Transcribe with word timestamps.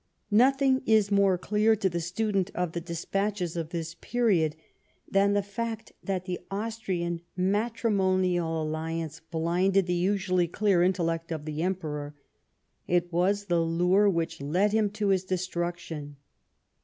Nothing 0.31 0.81
is 0.87 1.11
more 1.11 1.37
clear 1.37 1.75
to 1.75 1.87
the 1.87 1.99
student 1.99 2.49
of 2.55 2.71
the 2.71 2.81
despatches 2.81 3.55
of 3.55 3.69
this 3.69 3.93
period 3.93 4.55
than 5.07 5.33
the 5.33 5.43
fact 5.43 5.91
that 6.03 6.25
the 6.25 6.39
Austrian 6.49 7.21
matrimonial 7.37 8.63
alliance 8.63 9.19
blinded 9.19 9.85
the 9.85 9.93
usually 9.93 10.47
clear 10.47 10.81
intellect 10.81 11.31
of 11.31 11.45
the 11.45 11.61
Emperor; 11.61 12.15
it 12.87 13.11
w^as 13.11 13.45
the 13.45 13.61
lure 13.61 14.09
which 14.09 14.41
led 14.41 14.71
him 14.71 14.89
to 14.89 15.09
his 15.09 15.23
destruction. 15.23 16.15